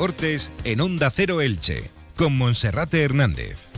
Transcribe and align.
deportes 0.00 0.50
en 0.64 0.80
Onda 0.80 1.10
Cero 1.10 1.42
Elche, 1.42 1.90
con 2.16 2.34
Monserrate 2.34 3.02
Hernández. 3.02 3.68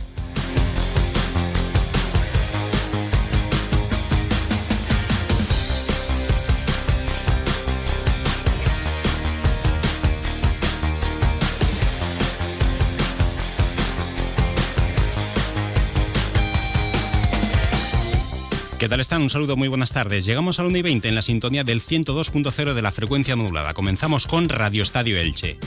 ¿Qué 18.79 18.87
tal 18.87 19.01
están? 19.01 19.23
Un 19.23 19.29
saludo, 19.29 19.57
muy 19.57 19.67
buenas 19.67 19.91
tardes. 19.91 20.25
Llegamos 20.25 20.57
al 20.59 20.67
1 20.67 20.77
y 20.77 20.81
20 20.83 21.09
en 21.09 21.15
la 21.15 21.21
sintonía 21.21 21.65
del 21.65 21.81
102.0 21.81 22.73
de 22.73 22.81
la 22.81 22.91
frecuencia 22.91 23.35
modulada. 23.35 23.73
Comenzamos 23.73 24.25
con 24.25 24.47
Radio 24.47 24.83
Estadio 24.83 25.17
Elche. 25.17 25.57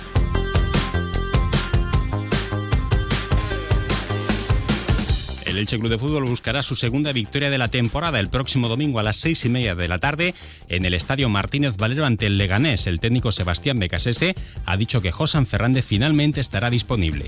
El 5.56 5.60
Elche 5.60 5.78
Club 5.78 5.90
de 5.90 5.96
Fútbol 5.96 6.24
buscará 6.24 6.62
su 6.62 6.74
segunda 6.74 7.14
victoria 7.14 7.48
de 7.48 7.56
la 7.56 7.68
temporada 7.68 8.20
el 8.20 8.28
próximo 8.28 8.68
domingo 8.68 8.98
a 8.98 9.02
las 9.02 9.16
seis 9.16 9.42
y 9.46 9.48
media 9.48 9.74
de 9.74 9.88
la 9.88 9.98
tarde 9.98 10.34
en 10.68 10.84
el 10.84 10.92
Estadio 10.92 11.30
Martínez 11.30 11.78
Valero 11.78 12.04
ante 12.04 12.26
el 12.26 12.36
Leganés. 12.36 12.86
El 12.86 13.00
técnico 13.00 13.32
Sebastián 13.32 13.78
Becasese 13.78 14.34
ha 14.66 14.76
dicho 14.76 15.00
que 15.00 15.12
Josan 15.12 15.46
Fernández 15.46 15.86
finalmente 15.86 16.42
estará 16.42 16.68
disponible. 16.68 17.24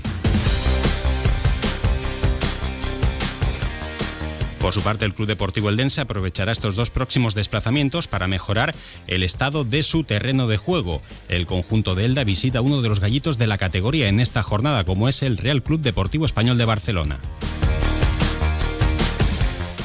Por 4.59 4.75
su 4.75 4.83
parte, 4.83 5.05
el 5.05 5.15
Club 5.15 5.27
Deportivo 5.27 5.69
Eldense 5.69 6.01
aprovechará 6.01 6.51
estos 6.51 6.75
dos 6.75 6.91
próximos 6.91 7.33
desplazamientos 7.33 8.07
para 8.07 8.27
mejorar 8.27 8.75
el 9.07 9.23
estado 9.23 9.63
de 9.63 9.81
su 9.81 10.03
terreno 10.03 10.45
de 10.45 10.57
juego. 10.57 11.01
El 11.29 11.47
conjunto 11.47 11.95
de 11.95 12.05
Elda 12.05 12.23
visita 12.25 12.61
uno 12.61 12.83
de 12.83 12.89
los 12.89 12.99
gallitos 12.99 13.39
de 13.39 13.47
la 13.47 13.57
categoría 13.57 14.07
en 14.07 14.19
esta 14.19 14.43
jornada, 14.43 14.83
como 14.83 15.09
es 15.09 15.23
el 15.23 15.37
Real 15.37 15.63
Club 15.63 15.81
Deportivo 15.81 16.27
Español 16.27 16.59
de 16.59 16.65
Barcelona. 16.65 17.19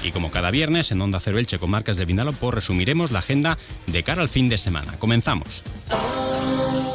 Y 0.04 0.12
como 0.12 0.30
cada 0.30 0.50
viernes 0.50 0.92
en 0.92 1.00
Onda 1.00 1.18
Cero 1.18 1.38
Elche 1.38 1.58
con 1.58 1.70
marcas 1.70 1.96
de 1.96 2.04
Vinalopó 2.04 2.50
resumiremos 2.50 3.10
la 3.10 3.20
agenda 3.20 3.58
de 3.86 4.02
cara 4.02 4.22
al 4.22 4.28
fin 4.28 4.48
de 4.48 4.58
semana. 4.58 4.98
Comenzamos. 4.98 5.62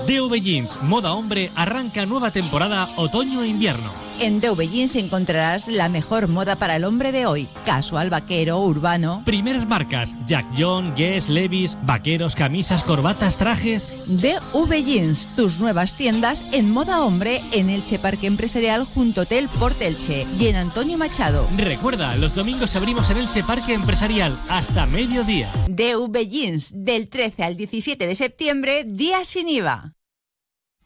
DV 0.07 0.41
Jeans, 0.41 0.81
moda 0.83 1.13
hombre, 1.13 1.51
arranca 1.55 2.05
nueva 2.05 2.31
temporada 2.31 2.89
otoño-invierno. 2.97 4.08
En 4.21 4.41
DV 4.41 4.69
Jeans 4.69 4.95
encontrarás 4.97 5.69
la 5.69 5.87
mejor 5.87 6.27
moda 6.27 6.57
para 6.57 6.75
el 6.75 6.83
hombre 6.83 7.13
de 7.13 7.25
hoy. 7.25 7.47
Casual, 7.63 8.09
vaquero, 8.09 8.59
urbano. 8.59 9.23
Primeras 9.25 9.65
marcas, 9.65 10.13
Jack 10.27 10.45
John, 10.57 10.93
Guess, 10.93 11.29
Levis, 11.29 11.77
vaqueros, 11.83 12.35
camisas, 12.35 12.83
corbatas, 12.83 13.37
trajes. 13.37 13.95
DV 14.07 14.83
Jeans, 14.83 15.33
tus 15.37 15.59
nuevas 15.59 15.95
tiendas 15.95 16.43
en 16.51 16.69
moda 16.69 17.01
hombre 17.01 17.39
en 17.53 17.69
Elche 17.69 17.97
Parque 17.97 18.27
Empresarial 18.27 18.83
junto 18.83 19.21
Hotel 19.21 19.47
Portelche 19.47 20.27
y 20.37 20.47
en 20.47 20.57
Antonio 20.57 20.97
Machado. 20.97 21.47
Recuerda, 21.55 22.15
los 22.17 22.35
domingos 22.35 22.75
abrimos 22.75 23.09
en 23.11 23.17
Elche 23.17 23.43
Parque 23.43 23.73
Empresarial 23.73 24.37
hasta 24.49 24.85
mediodía. 24.85 25.49
DV 25.69 26.27
Jeans, 26.27 26.73
del 26.75 27.07
13 27.07 27.43
al 27.43 27.55
17 27.55 28.05
de 28.05 28.15
septiembre, 28.15 28.83
día 28.85 29.23
sin 29.23 29.47
IVA. 29.47 29.93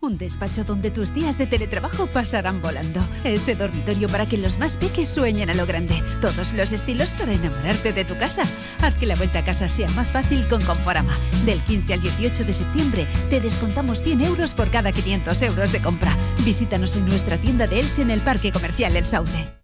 Un 0.04 0.18
despacho 0.18 0.66
donde 0.66 0.92
tus 0.92 1.14
días 1.14 1.38
de 1.38 1.48
teletrabajo 1.48 2.08
pasarán 2.08 2.62
volando. 2.62 3.00
Ese 3.24 3.56
dormitorio 3.56 4.10
para 4.10 4.26
que 4.26 4.38
los 4.38 4.60
más 4.60 4.76
peques 4.76 5.08
sueñen 5.08 5.50
a 5.50 5.54
lo 5.54 5.66
grande. 5.66 6.04
Todos 6.20 6.54
los 6.54 6.74
estilos 6.74 7.14
para 7.14 7.32
enamorarte 7.32 7.94
de 7.94 8.04
tu 8.04 8.18
casa. 8.18 8.44
Haz 8.82 8.96
que 8.96 9.06
la 9.06 9.16
vuelta 9.16 9.40
a 9.40 9.46
casa 9.46 9.70
sea 9.70 9.88
más 9.92 10.12
fácil 10.12 10.46
con 10.50 10.62
Conforama. 10.62 11.18
Del 11.46 11.62
15 11.62 11.94
al 11.94 12.02
18 12.02 12.44
de 12.44 12.54
septiembre 12.54 13.08
te 13.30 13.40
descontamos 13.40 14.04
100 14.04 14.24
euros 14.24 14.54
por 14.54 14.70
cada 14.70 14.92
500 14.92 15.42
euros 15.42 15.72
de 15.72 15.82
compra. 15.82 16.18
Visítanos 16.44 16.98
en 16.98 17.08
nuestra 17.08 17.38
tienda 17.38 17.66
de 17.66 17.80
Elche 17.80 18.02
en 18.02 18.12
el 18.12 18.20
Parque 18.20 18.52
Comercial 18.52 18.98
El 18.98 19.08
Sauce. 19.08 19.63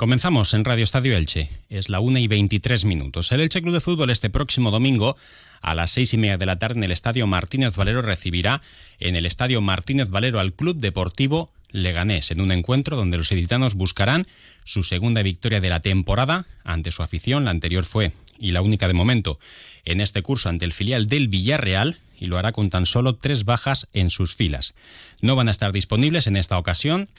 Comenzamos 0.00 0.54
en 0.54 0.64
Radio 0.64 0.82
Estadio 0.82 1.14
Elche. 1.14 1.50
Es 1.68 1.90
la 1.90 2.00
1 2.00 2.20
y 2.20 2.26
23 2.26 2.86
minutos. 2.86 3.32
El 3.32 3.42
Elche 3.42 3.60
Club 3.60 3.74
de 3.74 3.82
Fútbol 3.82 4.08
este 4.08 4.30
próximo 4.30 4.70
domingo 4.70 5.18
a 5.60 5.74
las 5.74 5.90
seis 5.90 6.14
y 6.14 6.16
media 6.16 6.38
de 6.38 6.46
la 6.46 6.58
tarde 6.58 6.78
en 6.78 6.84
el 6.84 6.90
Estadio 6.90 7.26
Martínez 7.26 7.76
Valero 7.76 8.00
recibirá 8.00 8.62
en 8.98 9.14
el 9.14 9.26
Estadio 9.26 9.60
Martínez 9.60 10.08
Valero 10.08 10.40
al 10.40 10.54
Club 10.54 10.78
Deportivo 10.78 11.52
Leganés 11.70 12.30
en 12.30 12.40
un 12.40 12.50
encuentro 12.50 12.96
donde 12.96 13.18
los 13.18 13.30
editanos 13.30 13.74
buscarán 13.74 14.26
su 14.64 14.84
segunda 14.84 15.22
victoria 15.22 15.60
de 15.60 15.68
la 15.68 15.80
temporada 15.80 16.46
ante 16.64 16.92
su 16.92 17.02
afición. 17.02 17.44
La 17.44 17.50
anterior 17.50 17.84
fue, 17.84 18.14
y 18.38 18.52
la 18.52 18.62
única 18.62 18.88
de 18.88 18.94
momento, 18.94 19.38
en 19.84 20.00
este 20.00 20.22
curso 20.22 20.48
ante 20.48 20.64
el 20.64 20.72
filial 20.72 21.08
del 21.08 21.28
Villarreal 21.28 22.00
y 22.18 22.28
lo 22.28 22.38
hará 22.38 22.52
con 22.52 22.70
tan 22.70 22.86
solo 22.86 23.16
tres 23.16 23.44
bajas 23.44 23.86
en 23.92 24.08
sus 24.08 24.34
filas. 24.34 24.72
No 25.20 25.36
van 25.36 25.48
a 25.48 25.50
estar 25.50 25.72
disponibles 25.72 26.26
en 26.26 26.38
esta 26.38 26.56
ocasión 26.56 27.10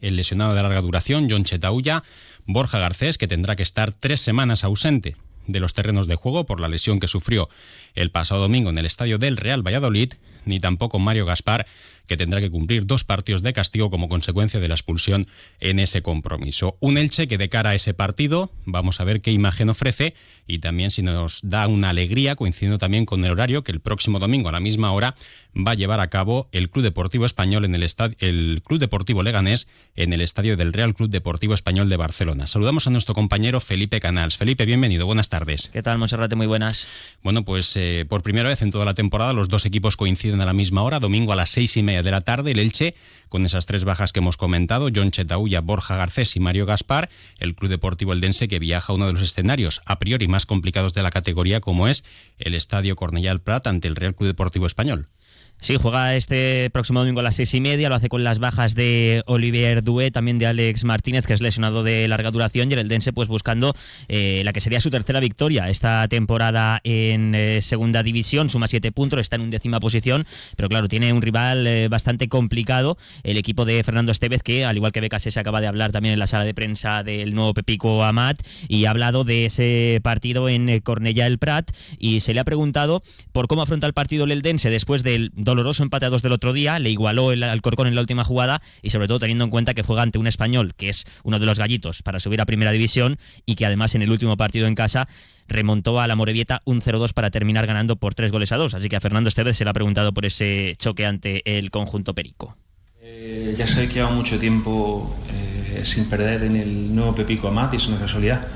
el 0.00 0.16
lesionado 0.16 0.54
de 0.54 0.62
larga 0.62 0.80
duración, 0.80 1.28
John 1.30 1.44
Chetaulla, 1.44 2.04
Borja 2.46 2.78
Garcés, 2.78 3.18
que 3.18 3.28
tendrá 3.28 3.56
que 3.56 3.62
estar 3.62 3.92
tres 3.92 4.20
semanas 4.20 4.64
ausente 4.64 5.16
de 5.46 5.60
los 5.60 5.74
terrenos 5.74 6.06
de 6.06 6.16
juego 6.16 6.44
por 6.44 6.60
la 6.60 6.68
lesión 6.68 7.00
que 7.00 7.08
sufrió 7.08 7.48
el 7.94 8.10
pasado 8.10 8.40
domingo 8.40 8.70
en 8.70 8.78
el 8.78 8.86
estadio 8.86 9.18
del 9.18 9.36
Real 9.36 9.66
Valladolid, 9.66 10.14
ni 10.44 10.60
tampoco 10.60 10.98
Mario 10.98 11.26
Gaspar, 11.26 11.66
que 12.06 12.16
tendrá 12.16 12.40
que 12.40 12.50
cumplir 12.50 12.86
dos 12.86 13.04
partidos 13.04 13.42
de 13.42 13.52
castigo 13.52 13.90
como 13.90 14.08
consecuencia 14.08 14.60
de 14.60 14.68
la 14.68 14.74
expulsión 14.74 15.26
en 15.60 15.78
ese 15.78 16.02
compromiso. 16.02 16.76
Un 16.80 16.98
Elche 16.98 17.28
que 17.28 17.38
de 17.38 17.48
cara 17.48 17.70
a 17.70 17.74
ese 17.74 17.94
partido 17.94 18.50
vamos 18.66 19.00
a 19.00 19.04
ver 19.04 19.20
qué 19.20 19.32
imagen 19.32 19.70
ofrece 19.70 20.14
y 20.46 20.58
también 20.58 20.90
si 20.90 21.02
nos 21.02 21.40
da 21.42 21.66
una 21.66 21.90
alegría, 21.90 22.36
coincidiendo 22.36 22.78
también 22.78 23.06
con 23.06 23.24
el 23.24 23.32
horario 23.32 23.64
que 23.64 23.72
el 23.72 23.80
próximo 23.80 24.18
domingo 24.18 24.48
a 24.48 24.52
la 24.52 24.60
misma 24.60 24.92
hora 24.92 25.14
va 25.56 25.72
a 25.72 25.74
llevar 25.74 26.00
a 26.00 26.10
cabo 26.10 26.48
el 26.52 26.68
Club 26.68 26.84
Deportivo 26.84 27.26
Español 27.26 27.64
en 27.64 27.74
el 27.74 27.82
estadio, 27.82 28.16
el 28.20 28.62
Club 28.64 28.80
Deportivo 28.80 29.22
Leganés 29.22 29.68
en 29.96 30.12
el 30.12 30.20
estadio 30.20 30.56
del 30.56 30.72
Real 30.72 30.94
Club 30.94 31.08
Deportivo 31.10 31.54
Español 31.54 31.88
de 31.88 31.96
Barcelona. 31.96 32.46
Saludamos 32.46 32.86
a 32.86 32.90
nuestro 32.90 33.14
compañero 33.14 33.60
Felipe 33.60 34.00
Canals. 34.00 34.36
Felipe, 34.36 34.66
bienvenido, 34.66 35.06
buenas 35.06 35.28
tardes. 35.28 35.70
¿Qué 35.72 35.82
tal, 35.82 35.98
Monserrate? 35.98 36.36
Muy 36.36 36.46
buenas. 36.46 36.86
Bueno, 37.22 37.44
pues 37.44 37.76
eh, 37.76 37.83
por 38.08 38.22
primera 38.22 38.48
vez 38.48 38.62
en 38.62 38.70
toda 38.70 38.84
la 38.84 38.94
temporada 38.94 39.32
los 39.32 39.48
dos 39.48 39.66
equipos 39.66 39.96
coinciden 39.96 40.40
a 40.40 40.46
la 40.46 40.52
misma 40.52 40.82
hora, 40.82 41.00
domingo 41.00 41.32
a 41.32 41.36
las 41.36 41.50
seis 41.50 41.76
y 41.76 41.82
media 41.82 42.02
de 42.02 42.10
la 42.10 42.20
tarde, 42.20 42.52
el 42.52 42.58
Elche, 42.58 42.94
con 43.28 43.46
esas 43.46 43.66
tres 43.66 43.84
bajas 43.84 44.12
que 44.12 44.20
hemos 44.20 44.36
comentado, 44.36 44.88
John 44.94 45.10
Chetaulla, 45.10 45.60
Borja 45.60 45.96
Garcés 45.96 46.36
y 46.36 46.40
Mario 46.40 46.66
Gaspar, 46.66 47.10
el 47.38 47.54
Club 47.54 47.70
Deportivo 47.70 48.12
Eldense 48.12 48.48
que 48.48 48.58
viaja 48.58 48.92
a 48.92 48.96
uno 48.96 49.06
de 49.06 49.14
los 49.14 49.22
escenarios 49.22 49.80
a 49.86 49.98
priori 49.98 50.28
más 50.28 50.46
complicados 50.46 50.94
de 50.94 51.02
la 51.02 51.10
categoría 51.10 51.60
como 51.60 51.88
es 51.88 52.04
el 52.38 52.54
Estadio 52.54 52.96
Cornellà 52.96 53.38
Prat 53.38 53.66
ante 53.66 53.88
el 53.88 53.96
Real 53.96 54.14
Club 54.14 54.28
Deportivo 54.28 54.66
Español. 54.66 55.08
Sí, 55.64 55.78
juega 55.80 56.14
este 56.14 56.68
próximo 56.68 57.00
domingo 57.00 57.20
a 57.20 57.22
las 57.22 57.36
seis 57.36 57.54
y 57.54 57.60
media, 57.62 57.88
lo 57.88 57.94
hace 57.94 58.10
con 58.10 58.22
las 58.22 58.38
bajas 58.38 58.74
de 58.74 59.22
Olivier 59.24 59.82
Dué, 59.82 60.10
también 60.10 60.36
de 60.38 60.44
Alex 60.44 60.84
Martínez, 60.84 61.26
que 61.26 61.32
es 61.32 61.40
lesionado 61.40 61.82
de 61.82 62.06
larga 62.06 62.30
duración, 62.30 62.68
y 62.68 62.74
el 62.74 62.80
Eldense 62.80 63.14
pues 63.14 63.28
buscando 63.28 63.74
eh, 64.08 64.42
la 64.44 64.52
que 64.52 64.60
sería 64.60 64.82
su 64.82 64.90
tercera 64.90 65.20
victoria 65.20 65.70
esta 65.70 66.06
temporada 66.08 66.82
en 66.84 67.34
eh, 67.34 67.62
segunda 67.62 68.02
división, 68.02 68.50
suma 68.50 68.68
siete 68.68 68.92
puntos, 68.92 69.22
está 69.22 69.36
en 69.36 69.40
undécima 69.40 69.80
posición, 69.80 70.26
pero 70.54 70.68
claro, 70.68 70.86
tiene 70.86 71.14
un 71.14 71.22
rival 71.22 71.66
eh, 71.66 71.88
bastante 71.88 72.28
complicado, 72.28 72.98
el 73.22 73.38
equipo 73.38 73.64
de 73.64 73.82
Fernando 73.82 74.12
Estevez, 74.12 74.42
que 74.42 74.66
al 74.66 74.76
igual 74.76 74.92
que 74.92 75.00
Becas 75.00 75.22
se 75.22 75.40
acaba 75.40 75.62
de 75.62 75.66
hablar 75.66 75.92
también 75.92 76.12
en 76.12 76.18
la 76.18 76.26
sala 76.26 76.44
de 76.44 76.52
prensa 76.52 77.02
del 77.02 77.34
nuevo 77.34 77.54
Pepico 77.54 78.04
Amat, 78.04 78.38
y 78.68 78.84
ha 78.84 78.90
hablado 78.90 79.24
de 79.24 79.46
ese 79.46 79.98
partido 80.02 80.50
en 80.50 80.68
Cornellà 80.82 81.24
el 81.24 81.38
Prat, 81.38 81.70
y 81.98 82.20
se 82.20 82.34
le 82.34 82.40
ha 82.40 82.44
preguntado 82.44 83.02
por 83.32 83.46
cómo 83.46 83.62
afronta 83.62 83.86
el 83.86 83.94
partido 83.94 84.24
el 84.24 84.32
Eldense 84.32 84.68
después 84.68 85.02
del 85.02 85.32
doloroso 85.54 85.84
empate 85.84 86.06
a 86.06 86.10
dos 86.10 86.22
del 86.22 86.32
otro 86.32 86.52
día, 86.52 86.78
le 86.80 86.90
igualó 86.90 87.30
el 87.30 87.42
Alcorcón 87.44 87.86
en 87.86 87.94
la 87.94 88.00
última 88.00 88.24
jugada 88.24 88.60
y 88.82 88.90
sobre 88.90 89.06
todo 89.06 89.20
teniendo 89.20 89.44
en 89.44 89.50
cuenta 89.50 89.72
que 89.72 89.82
juega 89.82 90.02
ante 90.02 90.18
un 90.18 90.26
español 90.26 90.74
que 90.74 90.88
es 90.88 91.04
uno 91.22 91.38
de 91.38 91.46
los 91.46 91.58
gallitos 91.58 92.02
para 92.02 92.18
subir 92.18 92.40
a 92.40 92.46
primera 92.46 92.72
división 92.72 93.18
y 93.46 93.54
que 93.54 93.64
además 93.64 93.94
en 93.94 94.02
el 94.02 94.10
último 94.10 94.36
partido 94.36 94.66
en 94.66 94.74
casa 94.74 95.08
remontó 95.46 96.00
a 96.00 96.08
la 96.08 96.16
Morevieta 96.16 96.60
un 96.64 96.80
0-2 96.80 97.12
para 97.12 97.30
terminar 97.30 97.66
ganando 97.66 97.96
por 97.96 98.14
tres 98.14 98.32
goles 98.32 98.50
a 98.50 98.56
dos. 98.56 98.74
Así 98.74 98.88
que 98.88 98.96
a 98.96 99.00
Fernando 99.00 99.28
Estevez 99.28 99.56
se 99.56 99.64
le 99.64 99.70
ha 99.70 99.74
preguntado 99.74 100.12
por 100.12 100.24
ese 100.24 100.74
choque 100.78 101.06
ante 101.06 101.42
el 101.58 101.70
conjunto 101.70 102.14
perico. 102.14 102.56
Eh, 103.00 103.54
ya 103.56 103.66
sé 103.66 103.86
que 103.86 103.94
lleva 103.94 104.10
mucho 104.10 104.38
tiempo 104.38 105.14
eh, 105.30 105.82
sin 105.84 106.08
perder 106.08 106.42
en 106.44 106.56
el 106.56 106.94
nuevo 106.94 107.14
Pepico 107.14 107.48
Amat 107.48 107.74
y 107.74 107.76
es 107.76 107.86
una 107.86 107.98
casualidad 107.98 108.48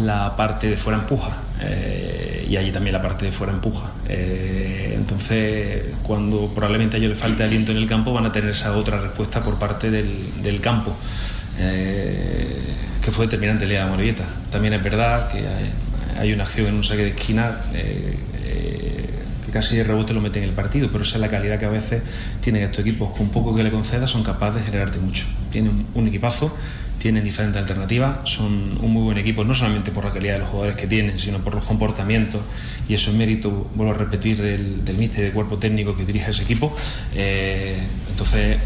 la 0.00 0.34
parte 0.36 0.68
de 0.68 0.76
fuera 0.76 0.98
empuja 0.98 1.45
eh, 1.60 2.46
y 2.48 2.56
allí 2.56 2.70
también 2.70 2.92
la 2.92 3.02
parte 3.02 3.24
de 3.24 3.32
fuera 3.32 3.52
empuja. 3.52 3.90
Eh, 4.08 4.94
entonces, 4.94 5.84
cuando 6.02 6.48
probablemente 6.54 6.96
a 6.96 6.98
ellos 6.98 7.10
les 7.10 7.18
falte 7.18 7.42
aliento 7.42 7.72
en 7.72 7.78
el 7.78 7.88
campo, 7.88 8.12
van 8.12 8.26
a 8.26 8.32
tener 8.32 8.50
esa 8.50 8.76
otra 8.76 9.00
respuesta 9.00 9.42
por 9.42 9.58
parte 9.58 9.90
del, 9.90 10.42
del 10.42 10.60
campo, 10.60 10.94
eh, 11.58 12.60
que 13.00 13.10
fue 13.10 13.26
determinante 13.26 13.64
el 13.64 13.70
día 13.70 13.84
de 13.84 13.90
Morevieta. 13.90 14.24
También 14.50 14.74
es 14.74 14.82
verdad 14.82 15.28
que 15.30 15.38
hay, 15.38 15.72
hay, 16.18 16.32
una 16.32 16.44
acción 16.44 16.68
en 16.68 16.74
un 16.74 16.84
saque 16.84 17.02
de 17.02 17.08
esquina 17.10 17.60
que 17.72 19.52
casi 19.52 19.76
de 19.76 19.84
rebote 19.84 20.12
lo 20.12 20.20
mete 20.20 20.38
en 20.42 20.48
el 20.48 20.54
partido, 20.54 20.88
pero 20.90 21.04
esa 21.04 21.16
es 21.16 21.20
la 21.20 21.28
calidad 21.28 21.58
que 21.58 21.66
a 21.66 21.70
veces 21.70 22.02
tienen 22.40 22.64
estos 22.64 22.80
equipos, 22.80 23.16
con 23.16 23.30
poco 23.30 23.54
que 23.54 23.62
le 23.62 23.70
conceda 23.70 24.06
son 24.06 24.22
capaces 24.22 24.60
de 24.60 24.66
generarte 24.66 24.98
mucho. 24.98 25.26
Tienen 25.50 25.86
un 25.94 26.08
equipazo 26.08 26.52
tienen 27.06 27.22
diferentes 27.22 27.62
alternativas, 27.62 28.28
son 28.28 28.78
un 28.82 28.90
muy 28.90 29.04
buen 29.04 29.16
equipo, 29.16 29.44
no 29.44 29.54
solamente 29.54 29.92
por 29.92 30.04
la 30.04 30.12
calidad 30.12 30.32
de 30.32 30.38
los 30.40 30.48
jugadores 30.48 30.76
que 30.76 30.88
tienen, 30.88 31.20
sino 31.20 31.38
por 31.38 31.54
los 31.54 31.62
comportamientos, 31.62 32.42
y 32.88 32.94
eso 32.94 33.12
es 33.12 33.16
mérito, 33.16 33.70
vuelvo 33.76 33.94
a 33.94 33.96
repetir, 33.96 34.42
del, 34.42 34.84
del 34.84 34.96
míster 34.96 35.20
y 35.20 35.22
del 35.22 35.32
cuerpo 35.32 35.56
técnico 35.56 35.96
que 35.96 36.04
dirige 36.04 36.32
ese 36.32 36.42
equipo. 36.42 36.74
Eh, 37.14 37.78
entonces 38.10 38.56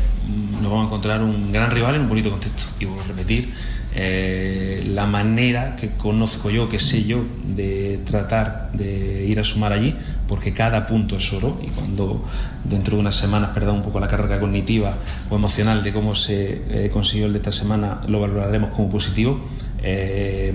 nos 0.61 0.71
vamos 0.71 0.85
a 0.85 0.87
encontrar 0.87 1.23
un 1.23 1.53
gran 1.53 1.71
rival 1.71 1.95
en 1.95 2.03
un 2.03 2.09
bonito 2.09 2.31
contexto, 2.31 2.67
y 2.79 2.85
vuelvo 2.85 3.03
a 3.03 3.07
repetir, 3.07 3.53
eh, 3.93 4.85
la 4.87 5.07
manera 5.07 5.75
que 5.75 5.91
conozco 5.91 6.49
yo, 6.51 6.69
que 6.69 6.79
sé 6.79 7.05
yo, 7.05 7.25
de 7.45 8.01
tratar 8.05 8.71
de 8.73 9.27
ir 9.27 9.41
a 9.41 9.45
sumar 9.45 9.73
allí, 9.73 9.97
porque 10.29 10.53
cada 10.53 10.87
punto 10.87 11.17
es 11.17 11.33
oro 11.33 11.61
y 11.61 11.67
cuando 11.71 12.25
dentro 12.63 12.95
de 12.95 13.01
unas 13.01 13.17
semanas 13.17 13.51
perdamos 13.53 13.79
un 13.79 13.83
poco 13.83 13.99
la 13.99 14.07
carga 14.07 14.39
cognitiva 14.39 14.97
o 15.29 15.35
emocional 15.35 15.83
de 15.83 15.93
cómo 15.93 16.15
se 16.15 16.63
eh, 16.69 16.91
consiguió 16.93 17.27
el 17.27 17.33
de 17.33 17.39
esta 17.39 17.51
semana, 17.51 18.01
lo 18.07 18.21
valoraremos 18.21 18.71
como 18.71 18.89
positivo. 18.89 19.41
Eh, 19.83 20.55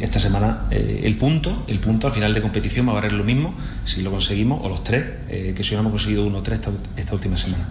esta 0.00 0.18
semana 0.18 0.66
el 0.70 1.16
punto, 1.16 1.64
el 1.68 1.78
punto 1.78 2.08
al 2.08 2.12
final 2.12 2.34
de 2.34 2.42
competición 2.42 2.88
va 2.88 2.92
a 2.92 2.94
valer 2.96 3.12
lo 3.12 3.22
mismo 3.22 3.54
si 3.84 4.02
lo 4.02 4.10
conseguimos, 4.10 4.62
o 4.64 4.68
los 4.68 4.82
tres, 4.82 5.04
que 5.28 5.62
si 5.62 5.74
hemos 5.74 5.92
conseguido 5.92 6.26
uno 6.26 6.38
o 6.38 6.42
tres 6.42 6.60
esta 6.96 7.14
última 7.14 7.38
semana. 7.38 7.68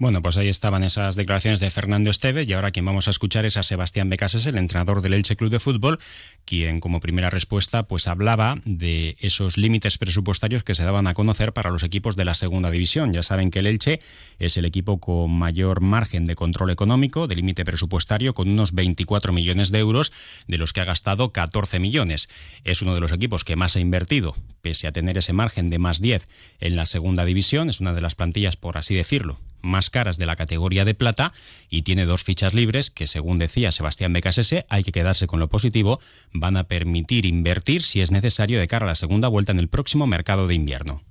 Bueno, 0.00 0.22
pues 0.22 0.36
ahí 0.36 0.48
estaban 0.48 0.82
esas 0.82 1.14
declaraciones 1.14 1.60
de 1.60 1.70
Fernando 1.70 2.10
Esteve 2.10 2.42
y 2.42 2.52
ahora 2.52 2.72
quien 2.72 2.84
vamos 2.84 3.06
a 3.06 3.12
escuchar 3.12 3.44
es 3.44 3.56
a 3.56 3.62
Sebastián 3.62 4.10
Becases, 4.10 4.44
el 4.46 4.58
entrenador 4.58 5.02
del 5.02 5.14
Elche 5.14 5.36
Club 5.36 5.50
de 5.50 5.60
Fútbol, 5.60 6.00
quien 6.44 6.80
como 6.80 6.98
primera 6.98 7.30
respuesta 7.30 7.84
pues 7.84 8.08
hablaba 8.08 8.58
de 8.64 9.14
esos 9.20 9.56
límites 9.56 9.96
presupuestarios 9.96 10.64
que 10.64 10.74
se 10.74 10.82
daban 10.82 11.06
a 11.06 11.14
conocer 11.14 11.52
para 11.52 11.70
los 11.70 11.84
equipos 11.84 12.16
de 12.16 12.24
la 12.24 12.34
segunda 12.34 12.72
división. 12.72 13.12
Ya 13.12 13.22
saben 13.22 13.52
que 13.52 13.60
el 13.60 13.68
Elche 13.68 14.00
es 14.40 14.56
el 14.56 14.64
equipo 14.64 14.98
con 14.98 15.30
mayor 15.30 15.80
margen 15.80 16.24
de 16.24 16.34
control 16.34 16.70
económico, 16.70 17.28
de 17.28 17.36
límite 17.36 17.64
presupuestario, 17.64 18.34
con 18.34 18.50
unos 18.50 18.72
24 18.72 19.32
millones 19.32 19.70
de 19.70 19.78
euros, 19.78 20.12
de 20.48 20.58
los 20.58 20.72
que 20.72 20.80
ha 20.80 20.84
gastado 20.84 21.32
14 21.32 21.78
millones. 21.78 22.28
Es 22.64 22.82
uno 22.82 22.94
de 22.94 23.00
los 23.00 23.12
equipos 23.12 23.44
que 23.44 23.54
más 23.54 23.76
ha 23.76 23.80
invertido, 23.80 24.34
pese 24.60 24.88
a 24.88 24.92
tener 24.92 25.18
ese 25.18 25.32
margen 25.32 25.70
de 25.70 25.78
más 25.78 26.00
10 26.00 26.26
en 26.58 26.74
la 26.74 26.86
segunda 26.86 27.24
división. 27.24 27.70
Es 27.70 27.80
una 27.80 27.94
de 27.94 28.00
las 28.00 28.16
plantillas, 28.16 28.56
por 28.56 28.76
así 28.76 28.96
decirlo, 28.96 29.38
más 29.64 29.90
caras 29.90 30.18
de 30.18 30.26
la 30.26 30.36
categoría 30.36 30.84
de 30.84 30.94
plata 30.94 31.32
y 31.70 31.82
tiene 31.82 32.06
dos 32.06 32.22
fichas 32.22 32.54
libres 32.54 32.90
que, 32.90 33.06
según 33.06 33.38
decía 33.38 33.72
Sebastián 33.72 34.12
Becasese, 34.12 34.66
hay 34.68 34.84
que 34.84 34.92
quedarse 34.92 35.26
con 35.26 35.40
lo 35.40 35.48
positivo, 35.48 36.00
van 36.32 36.56
a 36.56 36.64
permitir 36.64 37.26
invertir 37.26 37.82
si 37.82 38.00
es 38.00 38.10
necesario 38.10 38.60
de 38.60 38.68
cara 38.68 38.86
a 38.86 38.88
la 38.88 38.94
segunda 38.94 39.28
vuelta 39.28 39.52
en 39.52 39.60
el 39.60 39.68
próximo 39.68 40.06
mercado 40.06 40.46
de 40.46 40.54
invierno. 40.54 41.02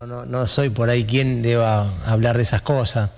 No, 0.00 0.26
no 0.26 0.46
soy 0.46 0.68
por 0.68 0.90
ahí 0.90 1.04
quien 1.04 1.40
deba 1.40 1.88
hablar 2.04 2.36
de 2.36 2.42
esas 2.42 2.62
cosas. 2.62 3.10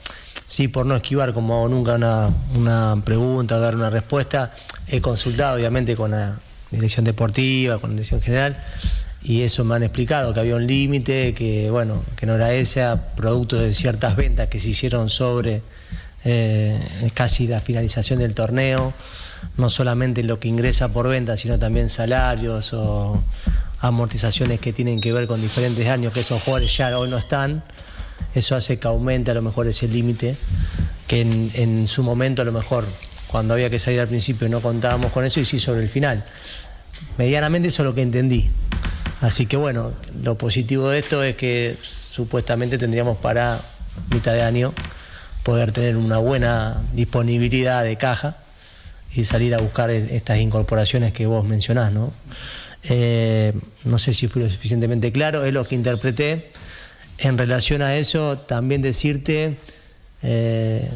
Sí, 0.46 0.68
por 0.68 0.86
no 0.86 0.94
esquivar 0.94 1.32
como 1.32 1.56
hago 1.56 1.68
nunca 1.68 1.94
una, 1.94 2.30
una 2.54 3.02
pregunta, 3.04 3.58
dar 3.58 3.74
una 3.74 3.90
respuesta, 3.90 4.52
he 4.86 5.00
consultado 5.00 5.56
obviamente 5.56 5.96
con 5.96 6.12
la 6.12 6.38
dirección 6.70 7.04
deportiva, 7.04 7.78
con 7.78 7.90
la 7.90 7.94
dirección 7.94 8.20
general 8.20 8.62
y 9.28 9.42
eso 9.42 9.64
me 9.64 9.74
han 9.74 9.82
explicado 9.82 10.32
que 10.32 10.38
había 10.38 10.54
un 10.54 10.68
límite, 10.68 11.34
que 11.34 11.68
bueno, 11.68 12.04
que 12.14 12.26
no 12.26 12.36
era 12.36 12.52
ese, 12.52 12.86
producto 13.16 13.56
de 13.56 13.74
ciertas 13.74 14.14
ventas 14.14 14.48
que 14.48 14.60
se 14.60 14.68
hicieron 14.68 15.10
sobre 15.10 15.62
eh, 16.24 17.10
casi 17.12 17.48
la 17.48 17.58
finalización 17.58 18.20
del 18.20 18.36
torneo, 18.36 18.94
no 19.56 19.68
solamente 19.68 20.22
lo 20.22 20.38
que 20.38 20.46
ingresa 20.46 20.92
por 20.92 21.08
venta, 21.08 21.36
sino 21.36 21.58
también 21.58 21.88
salarios 21.88 22.72
o 22.72 23.20
amortizaciones 23.80 24.60
que 24.60 24.72
tienen 24.72 25.00
que 25.00 25.12
ver 25.12 25.26
con 25.26 25.40
diferentes 25.40 25.88
años 25.88 26.12
que 26.12 26.20
esos 26.20 26.40
jugadores 26.40 26.76
ya 26.76 26.96
hoy 26.96 27.10
no 27.10 27.18
están. 27.18 27.64
Eso 28.32 28.54
hace 28.54 28.78
que 28.78 28.86
aumente 28.86 29.32
a 29.32 29.34
lo 29.34 29.42
mejor 29.42 29.66
ese 29.66 29.88
límite, 29.88 30.36
que 31.08 31.22
en, 31.22 31.50
en 31.54 31.88
su 31.88 32.04
momento 32.04 32.42
a 32.42 32.44
lo 32.44 32.52
mejor 32.52 32.84
cuando 33.26 33.54
había 33.54 33.70
que 33.70 33.80
salir 33.80 33.98
al 33.98 34.08
principio 34.08 34.48
no 34.48 34.60
contábamos 34.60 35.10
con 35.10 35.24
eso 35.24 35.40
y 35.40 35.44
sí 35.44 35.58
sobre 35.58 35.82
el 35.82 35.88
final. 35.88 36.24
Medianamente 37.18 37.68
eso 37.68 37.82
es 37.82 37.86
lo 37.86 37.94
que 37.94 38.02
entendí. 38.02 38.48
Así 39.20 39.46
que 39.46 39.56
bueno, 39.56 39.92
lo 40.22 40.36
positivo 40.36 40.90
de 40.90 40.98
esto 40.98 41.22
es 41.22 41.36
que 41.36 41.76
supuestamente 41.82 42.78
tendríamos 42.78 43.16
para 43.16 43.60
mitad 44.10 44.34
de 44.34 44.42
año 44.42 44.74
poder 45.42 45.72
tener 45.72 45.96
una 45.96 46.18
buena 46.18 46.82
disponibilidad 46.92 47.82
de 47.82 47.96
caja 47.96 48.36
y 49.14 49.24
salir 49.24 49.54
a 49.54 49.58
buscar 49.58 49.90
estas 49.90 50.38
incorporaciones 50.38 51.12
que 51.12 51.26
vos 51.26 51.44
mencionás, 51.44 51.92
¿no? 51.92 52.12
Eh, 52.82 53.52
no 53.84 53.98
sé 53.98 54.12
si 54.12 54.28
fui 54.28 54.42
lo 54.42 54.50
suficientemente 54.50 55.10
claro, 55.12 55.44
es 55.44 55.54
lo 55.54 55.64
que 55.64 55.74
interpreté. 55.74 56.50
En 57.18 57.38
relación 57.38 57.80
a 57.80 57.96
eso, 57.96 58.36
también 58.38 58.82
decirte 58.82 59.56
eh, 60.22 60.90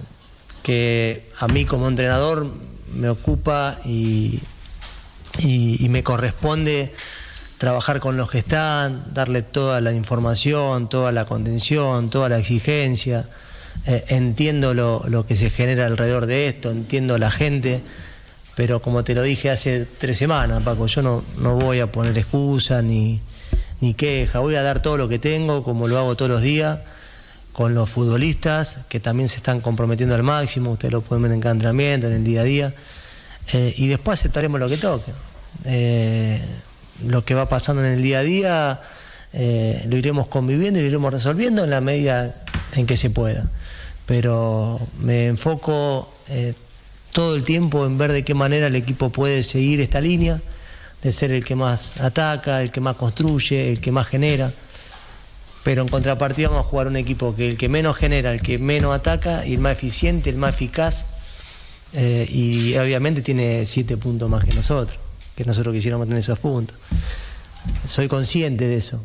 que 0.63 1.25
a 1.39 1.49
mí 1.49 1.65
como 1.65 1.89
entrenador 1.89 2.53
me 2.95 3.09
ocupa 3.09 3.79
y 3.87 4.41
me 5.89 6.03
corresponde 6.03 6.93
trabajar 7.61 8.01
con 8.01 8.17
los 8.17 8.31
que 8.31 8.39
están, 8.39 9.05
darle 9.13 9.43
toda 9.43 9.83
la 9.83 9.93
información, 9.93 10.89
toda 10.89 11.13
la 11.13 11.27
contención, 11.27 12.09
toda 12.09 12.31
la 12.31 12.39
exigencia. 12.39 13.27
Eh, 13.87 14.03
entiendo 14.09 14.73
lo, 14.73 15.27
que 15.27 15.37
se 15.37 15.51
genera 15.51 15.85
alrededor 15.85 16.25
de 16.25 16.49
esto, 16.49 16.71
entiendo 16.71 17.19
la 17.19 17.31
gente, 17.31 17.83
pero 18.57 18.81
como 18.81 19.05
te 19.05 19.15
lo 19.15 19.21
dije 19.23 19.51
hace 19.51 19.85
tres 19.85 20.17
semanas, 20.17 20.63
Paco, 20.63 20.87
yo 20.87 21.03
no, 21.03 21.23
no 21.37 21.57
voy 21.57 21.81
a 21.81 21.93
poner 21.93 22.17
excusa 22.17 22.81
ni, 22.81 23.21
ni 23.83 23.93
queja, 23.93 24.39
voy 24.39 24.55
a 24.55 24.63
dar 24.63 24.81
todo 24.81 24.97
lo 24.97 25.11
que 25.11 25.19
tengo, 25.19 25.63
como 25.63 25.87
lo 25.87 25.99
hago 25.99 26.17
todos 26.17 26.31
los 26.31 26.41
días, 26.41 26.79
con 27.53 27.75
los 27.75 27.91
futbolistas, 27.91 28.79
que 28.89 29.01
también 29.01 29.29
se 29.29 29.37
están 29.37 29.61
comprometiendo 29.61 30.15
al 30.15 30.23
máximo, 30.23 30.71
ustedes 30.71 30.93
lo 30.93 31.03
pueden 31.03 31.25
ver 31.25 31.33
en 31.33 31.47
entrenamiento, 31.47 32.07
en 32.07 32.15
el 32.15 32.25
día 32.25 32.41
a 32.41 32.45
día, 32.45 32.75
eh, 33.53 33.75
y 33.77 33.89
después 33.89 34.19
aceptaremos 34.19 34.59
lo 34.59 34.67
que 34.67 34.79
toque. 34.79 35.13
Eh, 35.67 36.41
lo 37.07 37.25
que 37.25 37.35
va 37.35 37.49
pasando 37.49 37.85
en 37.85 37.93
el 37.93 38.03
día 38.03 38.21
a 38.21 38.23
día 38.23 38.81
eh, 39.33 39.85
lo 39.89 39.97
iremos 39.97 40.27
conviviendo 40.27 40.81
y 40.81 40.83
lo 40.83 40.89
iremos 40.89 41.13
resolviendo 41.13 41.63
en 41.65 41.71
la 41.71 41.81
medida 41.81 42.35
en 42.75 42.87
que 42.87 42.97
se 42.97 43.11
pueda. 43.11 43.45
Pero 44.07 44.81
me 44.99 45.27
enfoco 45.27 46.13
eh, 46.29 46.55
todo 47.13 47.37
el 47.37 47.45
tiempo 47.45 47.87
en 47.87 47.97
ver 47.97 48.13
de 48.13 48.25
qué 48.25 48.35
manera 48.35 48.67
el 48.67 48.77
equipo 48.77 49.11
puede 49.11 49.43
seguir 49.43 49.81
esta 49.81 50.01
línea, 50.01 50.41
de 51.03 51.13
ser 51.13 51.31
el 51.31 51.45
que 51.45 51.55
más 51.55 52.01
ataca, 52.01 52.63
el 52.63 52.71
que 52.71 52.81
más 52.81 52.97
construye, 52.97 53.71
el 53.71 53.81
que 53.81 53.93
más 53.93 54.09
genera. 54.09 54.53
Pero 55.63 55.83
en 55.83 55.89
contrapartida 55.89 56.49
vamos 56.49 56.67
a 56.67 56.69
jugar 56.69 56.89
un 56.89 56.97
equipo 56.97 57.37
que 57.37 57.51
el 57.51 57.57
que 57.57 57.69
menos 57.69 57.97
genera, 57.97 58.33
el 58.33 58.41
que 58.41 58.59
menos 58.59 58.95
ataca 58.95 59.47
y 59.47 59.55
el 59.55 59.61
más 59.61 59.73
eficiente, 59.73 60.31
el 60.31 60.39
más 60.39 60.55
eficaz. 60.55 61.07
Eh, 61.93 62.27
y 62.29 62.77
obviamente 62.77 63.21
tiene 63.21 63.67
siete 63.67 63.97
puntos 63.97 64.31
más 64.31 64.45
que 64.45 64.55
nosotros 64.55 64.99
que 65.41 65.47
nosotros 65.47 65.75
quisiéramos 65.75 66.07
tener 66.07 66.21
esos 66.21 66.39
puntos. 66.39 66.77
Soy 67.87 68.09
consciente 68.09 68.69
de 68.69 68.77
eso, 68.77 69.01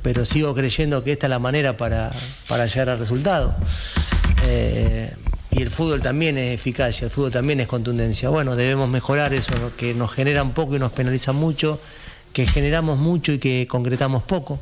pero 0.00 0.24
sigo 0.24 0.54
creyendo 0.54 1.04
que 1.04 1.12
esta 1.12 1.26
es 1.26 1.30
la 1.30 1.38
manera 1.38 1.76
para, 1.76 2.10
llegar 2.48 2.88
al 2.88 2.98
resultado. 2.98 3.54
Eh, 4.46 5.12
y 5.50 5.60
el 5.60 5.70
fútbol 5.70 6.00
también 6.00 6.38
es 6.38 6.54
eficacia, 6.54 7.04
el 7.04 7.10
fútbol 7.10 7.30
también 7.30 7.60
es 7.60 7.68
contundencia. 7.68 8.30
Bueno, 8.30 8.56
debemos 8.56 8.88
mejorar 8.88 9.34
eso, 9.34 9.52
que 9.76 9.92
nos 9.92 10.12
genera 10.12 10.42
un 10.42 10.52
poco 10.52 10.76
y 10.76 10.78
nos 10.78 10.92
penaliza 10.92 11.32
mucho, 11.32 11.78
que 12.32 12.46
generamos 12.46 12.98
mucho 12.98 13.32
y 13.32 13.38
que 13.38 13.66
concretamos 13.68 14.22
poco. 14.22 14.58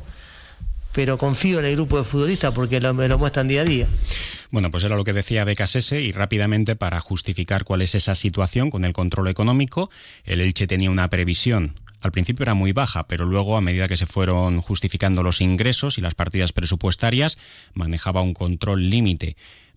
Pero 0.91 1.17
confío 1.17 1.59
en 1.59 1.65
el 1.65 1.75
grupo 1.75 1.97
de 1.97 2.03
futbolistas 2.03 2.53
porque 2.53 2.81
me 2.81 3.07
lo 3.07 3.17
muestran 3.17 3.47
día 3.47 3.61
a 3.61 3.65
día. 3.65 3.87
Bueno, 4.51 4.71
pues 4.71 4.83
era 4.83 4.95
lo 4.95 5.03
que 5.03 5.13
decía 5.13 5.43
Becasese 5.43 6.01
y 6.01 6.11
rápidamente 6.11 6.75
para 6.75 6.99
justificar 7.01 7.63
cuál 7.63 7.81
es 7.81 7.95
esa 7.95 8.15
situación 8.15 8.69
con 8.69 8.85
el 8.85 8.93
control 8.93 9.27
económico, 9.27 9.89
el 10.23 10.41
Elche 10.41 10.67
tenía 10.67 10.91
una 10.91 11.09
previsión. 11.09 11.79
Al 12.01 12.11
principio 12.11 12.43
era 12.43 12.53
muy 12.53 12.71
baja, 12.71 13.07
pero 13.07 13.25
luego 13.25 13.57
a 13.57 13.61
medida 13.61 13.87
que 13.87 13.97
se 13.97 14.05
fueron 14.05 14.61
justificando 14.61 15.23
los 15.23 15.41
ingresos 15.41 15.97
y 15.97 16.01
las 16.01 16.13
partidas 16.13 16.53
presupuestarias, 16.53 17.39
manejaba 17.73 18.21
un 18.21 18.33
control 18.33 18.89
límite 18.89 19.35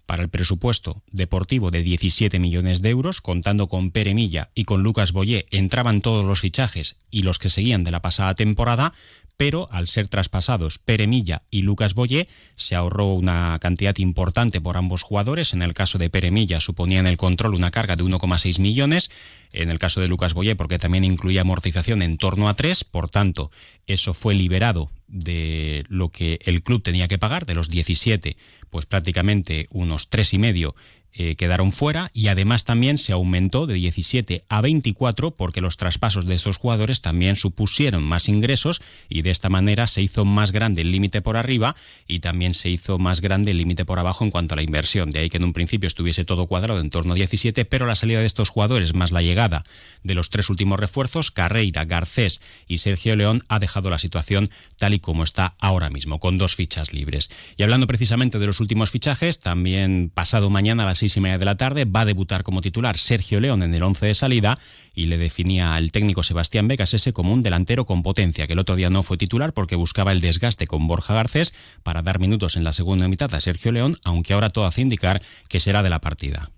para 0.08 0.22
el 0.22 0.30
presupuesto 0.30 1.02
deportivo 1.10 1.70
de 1.70 1.82
17 1.82 2.38
millones 2.38 2.80
de 2.80 2.88
euros, 2.88 3.20
contando 3.20 3.68
con 3.68 3.90
Pere 3.90 4.14
Milla 4.14 4.50
y 4.54 4.64
con 4.64 4.82
Lucas 4.82 5.12
Boyé, 5.12 5.46
entraban 5.50 6.00
todos 6.00 6.24
los 6.24 6.40
fichajes 6.40 6.96
y 7.10 7.22
los 7.22 7.38
que 7.38 7.50
seguían 7.50 7.84
de 7.84 7.90
la 7.90 8.00
pasada 8.00 8.34
temporada, 8.34 8.94
pero 9.38 9.68
al 9.70 9.86
ser 9.86 10.08
traspasados 10.08 10.78
Pere 10.78 11.06
Milla 11.06 11.42
y 11.48 11.62
Lucas 11.62 11.94
Boyé, 11.94 12.28
se 12.56 12.74
ahorró 12.74 13.14
una 13.14 13.56
cantidad 13.60 13.96
importante 13.98 14.60
por 14.60 14.76
ambos 14.76 15.02
jugadores. 15.02 15.54
En 15.54 15.62
el 15.62 15.74
caso 15.74 15.96
de 15.96 16.10
Pere 16.10 16.32
Milla 16.32 16.60
suponía 16.60 16.98
en 16.98 17.06
el 17.06 17.16
control 17.16 17.54
una 17.54 17.70
carga 17.70 17.94
de 17.94 18.02
1,6 18.02 18.58
millones, 18.58 19.10
en 19.52 19.70
el 19.70 19.78
caso 19.78 20.00
de 20.00 20.08
Lucas 20.08 20.34
Boyé 20.34 20.56
porque 20.56 20.80
también 20.80 21.04
incluía 21.04 21.42
amortización 21.42 22.02
en 22.02 22.18
torno 22.18 22.48
a 22.48 22.54
3, 22.54 22.82
por 22.82 23.08
tanto, 23.08 23.52
eso 23.86 24.12
fue 24.12 24.34
liberado 24.34 24.90
de 25.06 25.84
lo 25.88 26.10
que 26.10 26.40
el 26.44 26.64
club 26.64 26.82
tenía 26.82 27.06
que 27.06 27.18
pagar, 27.18 27.46
de 27.46 27.54
los 27.54 27.70
17, 27.70 28.36
pues 28.70 28.86
prácticamente 28.86 29.68
unos 29.70 30.08
tres 30.10 30.34
y 30.34 30.38
medio 30.38 30.74
eh, 31.20 31.34
quedaron 31.34 31.72
fuera 31.72 32.12
y 32.14 32.28
además 32.28 32.62
también 32.62 32.96
se 32.96 33.12
aumentó 33.12 33.66
de 33.66 33.74
17 33.74 34.44
a 34.48 34.60
24 34.60 35.32
porque 35.32 35.60
los 35.60 35.76
traspasos 35.76 36.26
de 36.26 36.36
esos 36.36 36.58
jugadores 36.58 37.00
también 37.00 37.34
supusieron 37.34 38.04
más 38.04 38.28
ingresos 38.28 38.80
y 39.08 39.22
de 39.22 39.32
esta 39.32 39.48
manera 39.48 39.88
se 39.88 40.00
hizo 40.00 40.24
más 40.24 40.52
grande 40.52 40.82
el 40.82 40.92
límite 40.92 41.20
por 41.20 41.36
arriba 41.36 41.74
y 42.06 42.20
también 42.20 42.54
se 42.54 42.68
hizo 42.68 43.00
más 43.00 43.20
grande 43.20 43.50
el 43.50 43.58
límite 43.58 43.84
por 43.84 43.98
abajo 43.98 44.24
en 44.24 44.30
cuanto 44.30 44.54
a 44.54 44.56
la 44.56 44.62
inversión. 44.62 45.10
De 45.10 45.18
ahí 45.18 45.28
que 45.28 45.38
en 45.38 45.44
un 45.44 45.52
principio 45.52 45.88
estuviese 45.88 46.24
todo 46.24 46.46
cuadrado 46.46 46.78
en 46.78 46.90
torno 46.90 47.14
a 47.14 47.16
17, 47.16 47.64
pero 47.64 47.86
la 47.86 47.96
salida 47.96 48.20
de 48.20 48.26
estos 48.26 48.50
jugadores 48.50 48.94
más 48.94 49.10
la 49.10 49.20
llegada 49.20 49.64
de 50.04 50.14
los 50.14 50.30
tres 50.30 50.50
últimos 50.50 50.78
refuerzos, 50.78 51.32
Carreira, 51.32 51.84
Garcés 51.84 52.40
y 52.68 52.78
Sergio 52.78 53.16
León, 53.16 53.42
ha 53.48 53.58
dejado 53.58 53.90
la 53.90 53.98
situación 53.98 54.50
tal 54.76 54.94
y 54.94 55.00
como 55.00 55.24
está 55.24 55.56
ahora 55.58 55.90
mismo, 55.90 56.20
con 56.20 56.38
dos 56.38 56.54
fichas 56.54 56.92
libres. 56.92 57.28
Y 57.56 57.64
hablando 57.64 57.88
precisamente 57.88 58.38
de 58.38 58.46
los 58.46 58.60
últimos 58.60 58.90
fichajes, 58.90 59.40
también 59.40 60.12
pasado 60.14 60.48
mañana 60.48 60.84
a 60.84 60.86
las 60.86 61.07
y 61.16 61.20
media 61.20 61.38
de 61.38 61.44
la 61.44 61.56
tarde 61.56 61.84
va 61.84 62.02
a 62.02 62.04
debutar 62.04 62.42
como 62.42 62.60
titular 62.60 62.98
Sergio 62.98 63.40
León 63.40 63.62
en 63.62 63.74
el 63.74 63.82
once 63.82 64.06
de 64.06 64.14
salida 64.14 64.58
y 64.94 65.06
le 65.06 65.16
definía 65.16 65.78
el 65.78 65.92
técnico 65.92 66.22
Sebastián 66.22 66.68
Becas 66.68 66.92
ese 66.94 67.12
como 67.12 67.32
un 67.32 67.40
delantero 67.40 67.86
con 67.86 68.02
potencia, 68.02 68.46
que 68.46 68.54
el 68.54 68.58
otro 68.58 68.76
día 68.76 68.90
no 68.90 69.02
fue 69.02 69.16
titular 69.16 69.52
porque 69.52 69.76
buscaba 69.76 70.12
el 70.12 70.20
desgaste 70.20 70.66
con 70.66 70.86
Borja 70.86 71.14
Garcés 71.14 71.54
para 71.82 72.02
dar 72.02 72.18
minutos 72.18 72.56
en 72.56 72.64
la 72.64 72.72
segunda 72.72 73.08
mitad 73.08 73.32
a 73.34 73.40
Sergio 73.40 73.72
León, 73.72 73.96
aunque 74.04 74.34
ahora 74.34 74.50
todo 74.50 74.66
hace 74.66 74.80
indicar 74.80 75.22
que 75.48 75.60
será 75.60 75.82
de 75.82 75.90
la 75.90 76.00
partida. 76.00 76.50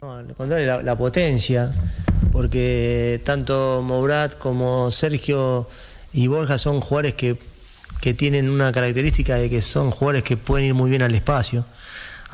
al 0.00 0.34
contrario, 0.34 0.82
la, 0.82 0.96
potencia, 0.96 1.72
porque 2.30 3.20
tanto 3.24 3.82
Mourat 3.84 4.38
como 4.38 4.90
Sergio 4.90 5.68
y 6.12 6.28
Borja 6.28 6.58
son 6.58 6.80
jugadores 6.80 7.14
que, 7.14 7.36
que 8.00 8.14
tienen 8.14 8.50
una 8.50 8.70
característica 8.72 9.34
de 9.36 9.50
que 9.50 9.62
son 9.62 9.90
jugadores 9.90 10.22
que 10.22 10.36
pueden 10.36 10.66
ir 10.66 10.74
muy 10.74 10.90
bien 10.90 11.02
al 11.02 11.14
espacio. 11.14 11.64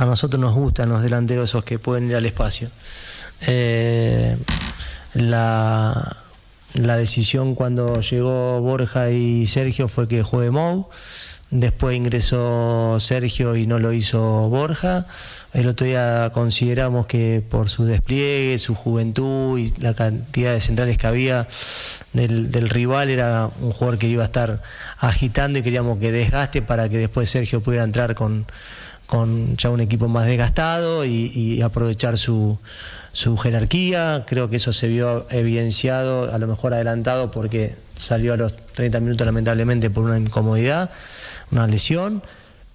A 0.00 0.06
nosotros 0.06 0.40
nos 0.40 0.54
gustan 0.54 0.88
los 0.88 1.02
delanteros 1.02 1.50
esos 1.50 1.62
que 1.62 1.78
pueden 1.78 2.08
ir 2.08 2.16
al 2.16 2.24
espacio. 2.24 2.70
Eh, 3.46 4.34
la, 5.12 6.16
la 6.72 6.96
decisión 6.96 7.54
cuando 7.54 8.00
llegó 8.00 8.62
Borja 8.62 9.10
y 9.10 9.46
Sergio 9.46 9.88
fue 9.88 10.08
que 10.08 10.22
juegue 10.22 10.50
Mou. 10.50 10.88
Después 11.50 11.98
ingresó 11.98 12.96
Sergio 12.98 13.56
y 13.56 13.66
no 13.66 13.78
lo 13.78 13.92
hizo 13.92 14.48
Borja. 14.48 15.06
El 15.52 15.68
otro 15.68 15.86
día 15.86 16.30
consideramos 16.32 17.04
que 17.04 17.42
por 17.46 17.68
su 17.68 17.84
despliegue, 17.84 18.56
su 18.56 18.74
juventud 18.74 19.58
y 19.58 19.68
la 19.82 19.92
cantidad 19.92 20.54
de 20.54 20.62
centrales 20.62 20.96
que 20.96 21.08
había 21.08 21.46
del, 22.14 22.50
del, 22.50 22.70
rival 22.70 23.10
era 23.10 23.50
un 23.60 23.72
jugador 23.72 23.98
que 23.98 24.08
iba 24.08 24.22
a 24.22 24.26
estar 24.26 24.62
agitando 24.98 25.58
y 25.58 25.62
queríamos 25.62 25.98
que 25.98 26.10
desgaste 26.10 26.62
para 26.62 26.88
que 26.88 26.96
después 26.96 27.28
Sergio 27.28 27.60
pudiera 27.60 27.84
entrar 27.84 28.14
con, 28.14 28.46
con 29.10 29.56
ya 29.56 29.70
un 29.70 29.80
equipo 29.80 30.06
más 30.06 30.26
desgastado 30.26 31.04
y, 31.04 31.60
aprovechar 31.62 32.16
su, 32.16 32.56
jerarquía, 33.42 34.24
creo 34.24 34.48
que 34.48 34.56
eso 34.56 34.72
se 34.72 34.86
vio 34.86 35.26
evidenciado, 35.30 36.32
a 36.32 36.38
lo 36.38 36.46
mejor 36.46 36.74
adelantado 36.74 37.32
porque 37.32 37.74
salió 37.96 38.34
a 38.34 38.36
los 38.36 38.56
30 38.56 39.00
minutos 39.00 39.26
lamentablemente 39.26 39.90
por 39.90 40.04
una 40.04 40.16
incomodidad, 40.16 40.90
una 41.50 41.66
lesión, 41.66 42.22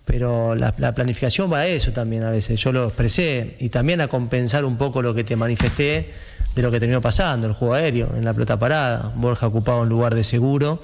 pero 0.03 0.55
la, 0.55 0.73
la, 0.77 0.93
planificación 0.93 1.51
va 1.51 1.59
a 1.59 1.67
eso 1.67 1.93
también 1.93 2.23
a 2.23 2.31
veces, 2.31 2.59
yo 2.59 2.73
lo 2.73 2.87
expresé, 2.87 3.55
y 3.61 3.69
también 3.69 4.01
a 4.01 4.09
compensar 4.09 4.65
un 4.65 4.75
poco 4.75 5.01
lo 5.01 5.15
que 5.15 5.23
te 5.23 5.37
manifesté 5.37 6.11
de 6.53 6.61
lo 6.61 6.69
que 6.69 6.81
terminó 6.81 6.99
pasando, 6.99 7.47
el 7.47 7.53
juego 7.53 7.75
aéreo, 7.75 8.09
en 8.13 8.25
la 8.25 8.33
pelota 8.33 8.59
parada, 8.59 9.13
Borja 9.15 9.47
ocupaba 9.47 9.79
un 9.79 9.89
lugar 9.89 10.13
de 10.13 10.25
seguro, 10.25 10.81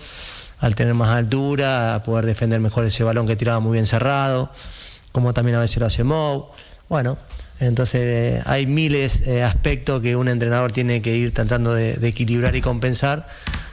al 0.60 0.75
tener 0.75 0.93
más 0.93 1.10
altura, 1.10 1.96
a 1.96 2.03
poder 2.03 2.25
defender 2.25 2.62
mejor 2.62 2.86
ese 2.86 3.03
balón 3.03 3.27
que 3.27 3.36
tiraba 3.36 3.60
muy 3.60 3.74
bien 3.74 3.86
cerrado, 3.86 4.50
como 5.12 5.34
también 5.34 5.58
a 5.58 5.60
veces 5.60 5.77
lo 5.77 5.86
hace 5.86 6.03
Mou, 6.03 6.48
bueno, 6.89 7.18
entonces 7.62 8.01
eh, 8.03 8.41
hay 8.46 8.65
miles 8.65 9.24
de 9.24 9.38
eh, 9.38 9.44
aspectos 9.44 10.01
que 10.01 10.15
un 10.15 10.27
entrenador 10.27 10.72
tiene 10.72 11.01
que 11.01 11.15
ir 11.15 11.32
tratando 11.32 11.75
de, 11.75 11.96
equilibrar 12.08 12.56
y 12.56 12.62
compensar 12.62 13.27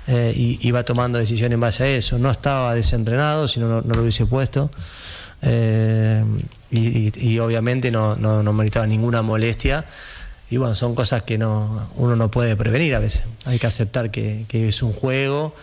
eh, 0.07 0.33
y, 0.37 0.71
va 0.71 0.85
tomando 0.85 1.19
decisiones 1.19 1.55
en 1.55 1.61
base 1.61 1.85
a 1.85 1.89
eso. 1.89 2.19
No 2.19 2.31
estaba 2.31 2.75
desentrenado, 2.75 3.49
si 3.49 3.61
no, 3.61 3.81
no, 3.81 3.95
lo 3.95 4.03
hubiese 4.03 4.27
puesto. 4.27 4.71
Y, 6.71 7.39
obviamente 7.39 7.91
no, 7.91 8.15
no, 8.15 8.43
no 8.43 8.53
meritaba 8.53 8.87
ninguna 8.87 9.23
molestia. 9.23 9.87
Y 10.51 10.59
bueno, 10.59 10.75
son 10.75 10.95
cosas 10.95 11.23
que 11.23 11.39
no, 11.39 11.89
uno 11.97 12.15
no 12.15 12.31
puede 12.31 12.57
prevenir 12.57 12.95
a 12.95 12.99
veces. 12.99 13.23
Hay 13.47 13.59
que 13.59 13.67
aceptar 13.67 14.11
que, 14.11 14.45
que 14.49 14.69
es 14.69 14.83
un 14.83 14.93
juego 14.93 15.55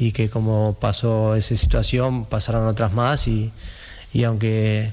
y 0.00 0.10
que 0.10 0.28
como 0.28 0.76
pasó 0.80 1.36
esa 1.36 1.54
situación, 1.54 2.24
pasarán 2.24 2.66
otras 2.66 2.92
más 2.92 3.28
y, 3.28 3.52
y 4.12 4.24
aunque 4.24 4.90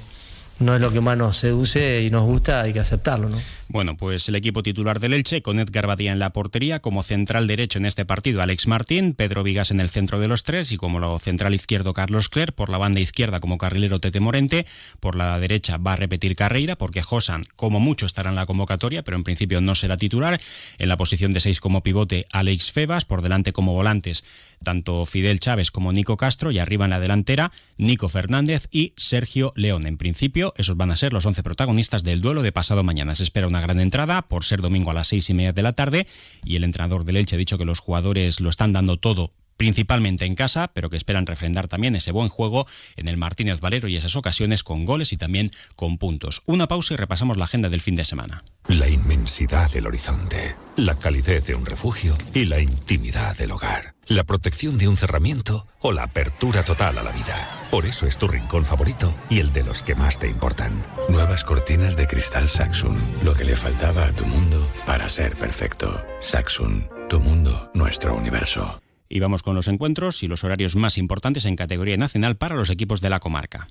no 0.60 0.76
es 0.76 0.82
lo 0.82 0.92
que 0.92 1.02
más 1.02 1.18
nos 1.18 1.38
seduce 1.38 2.04
y 2.04 2.10
nos 2.10 2.24
gusta, 2.24 2.62
hay 2.62 2.74
que 2.74 2.80
aceptarlo, 2.80 3.30
¿no? 3.30 3.38
Bueno, 3.68 3.98
pues 3.98 4.30
el 4.30 4.36
equipo 4.36 4.62
titular 4.62 5.00
del 5.00 5.14
Elche, 5.14 5.42
con 5.42 5.60
Edgar 5.60 5.88
Badía 5.88 6.12
en 6.12 6.20
la 6.20 6.32
portería, 6.32 6.82
como 6.82 7.02
central 7.02 7.48
derecho 7.48 7.80
en 7.80 7.86
este 7.86 8.06
partido 8.06 8.42
Alex 8.42 8.68
Martín, 8.68 9.16
Pedro 9.16 9.42
Vigas 9.42 9.72
en 9.72 9.80
el 9.80 9.90
centro 9.90 10.20
de 10.20 10.28
los 10.28 10.44
tres 10.44 10.72
y 10.72 10.78
como 10.78 11.00
lo 11.00 11.18
central 11.18 11.56
izquierdo 11.56 11.94
Carlos 11.94 12.30
Cler, 12.30 12.54
por 12.54 12.70
la 12.70 12.78
banda 12.78 13.00
izquierda 13.00 13.40
como 13.40 13.58
carrilero 13.58 14.00
Tete 14.00 14.20
Morente, 14.20 14.68
por 15.00 15.16
la 15.16 15.40
derecha 15.40 15.78
va 15.78 15.94
a 15.94 15.96
repetir 15.96 16.36
Carreira 16.36 16.76
porque 16.76 17.02
Josan 17.02 17.44
como 17.56 17.80
mucho 17.80 18.06
estará 18.06 18.30
en 18.30 18.36
la 18.36 18.46
convocatoria, 18.46 19.04
pero 19.04 19.18
en 19.18 19.24
principio 19.24 19.62
no 19.62 19.74
será 19.74 19.98
titular, 19.98 20.40
en 20.78 20.88
la 20.88 20.98
posición 20.98 21.34
de 21.34 21.40
seis 21.40 21.60
como 21.60 21.82
pivote 21.82 22.28
Alex 22.32 22.72
Febas, 22.72 23.04
por 23.04 23.24
delante 23.24 23.52
como 23.52 23.74
volantes 23.74 24.24
tanto 24.64 25.06
Fidel 25.06 25.40
Chávez 25.40 25.72
como 25.72 25.94
Nico 25.94 26.18
Castro 26.18 26.52
y 26.52 26.60
arriba 26.60 26.86
en 26.86 26.92
la 26.92 27.00
delantera 27.00 27.52
Nico 27.78 28.10
Fernández 28.10 28.68
y 28.72 28.94
Sergio 28.98 29.54
León. 29.56 29.86
En 29.86 29.98
principio, 29.98 30.45
esos 30.58 30.78
van 30.78 30.92
a 30.92 30.96
ser 30.96 31.14
los 31.14 31.26
11 31.26 31.44
protagonistas 31.44 32.04
del 32.04 32.22
duelo 32.22 32.42
de 32.42 32.52
pasado 32.52 32.84
mañana. 32.84 33.16
Se 33.16 33.24
espera 33.24 33.48
una 33.48 33.62
gran 33.62 33.80
entrada 33.80 34.22
por 34.24 34.44
ser 34.44 34.62
domingo 34.62 34.92
a 34.92 34.94
las 34.94 35.08
seis 35.08 35.30
y 35.30 35.34
media 35.34 35.54
de 35.54 35.64
la 35.64 35.74
tarde 35.74 36.08
y 36.44 36.56
el 36.56 36.64
entrenador 36.64 37.06
del 37.06 37.18
Elche 37.18 37.36
ha 37.36 37.40
dicho 37.40 37.58
que 37.58 37.66
los 37.66 37.80
jugadores 37.80 38.40
lo 38.40 38.50
están 38.50 38.74
dando 38.74 38.98
todo 38.98 39.32
principalmente 39.58 40.26
en 40.26 40.36
casa, 40.36 40.72
pero 40.74 40.90
que 40.90 40.98
esperan 40.98 41.26
refrendar 41.26 41.68
también 41.68 41.96
ese 41.96 42.12
buen 42.12 42.30
juego 42.30 42.68
en 42.96 43.08
el 43.08 43.18
Martínez 43.18 43.60
Valero 43.60 43.88
y 43.88 43.96
esas 43.96 44.16
ocasiones 44.16 44.64
con 44.64 44.86
goles 44.86 45.14
y 45.14 45.18
también 45.18 45.52
con 45.76 45.98
puntos. 45.98 46.42
Una 46.46 46.68
pausa 46.68 46.94
y 46.94 46.98
repasamos 46.98 47.38
la 47.38 47.46
agenda 47.46 47.70
del 47.70 47.82
fin 47.82 47.96
de 47.96 48.06
semana. 48.06 48.44
La 48.68 48.90
inmensidad 48.90 49.72
del 49.72 49.88
horizonte, 49.88 50.56
la 50.76 50.96
calidez 50.96 51.46
de 51.46 51.56
un 51.56 51.66
refugio 51.66 52.18
y 52.34 52.46
la 52.46 52.60
intimidad 52.60 53.38
del 53.38 53.52
hogar, 53.52 53.96
la 54.08 54.24
protección 54.24 54.78
de 54.78 54.88
un 54.88 54.98
cerramiento 54.98 55.68
o 55.82 55.92
la 55.92 56.04
apertura 56.04 56.64
total 56.64 56.98
a 56.98 57.04
la 57.04 57.12
vida. 57.12 57.36
Por 57.70 57.86
eso 57.86 58.08
es 58.08 58.18
tu 58.18 58.28
rincón 58.28 58.66
favorito 58.66 59.16
y 59.30 59.40
el 59.40 59.52
de 59.52 59.64
los 59.64 59.84
que 59.84 59.96
más 59.96 60.18
te 60.18 60.28
importan. 60.28 60.86
Nuevas 61.10 61.44
cortinas 61.44 61.96
de 61.96 62.08
cristal 62.08 62.50
Saxon, 62.50 63.00
lo 63.24 63.34
que 63.34 63.44
le 63.44 63.56
faltaba 63.56 64.06
a 64.06 64.14
tu 64.14 64.26
mundo 64.26 64.72
para 64.86 65.10
ser 65.10 65.38
perfecto. 65.38 66.04
Saxon, 66.20 66.90
tu 67.10 67.20
mundo, 67.20 67.70
nuestro 67.74 68.16
universo. 68.16 68.82
Y 69.16 69.22
vamos 69.22 69.44
con 69.44 69.56
los 69.56 69.70
encuentros 69.70 70.24
y 70.24 70.28
los 70.28 70.44
horarios 70.44 70.76
más 70.76 70.98
importantes 70.98 71.46
en 71.46 71.56
categoría 71.56 71.96
nacional 71.96 72.36
para 72.36 72.58
los 72.58 72.70
equipos 72.70 73.00
de 73.00 73.10
la 73.10 73.22
comarca. 73.22 73.70